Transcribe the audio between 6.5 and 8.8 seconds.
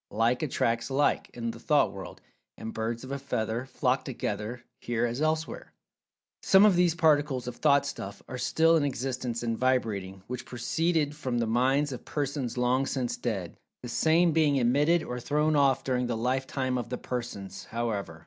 of these particles of "Thought stuff" are still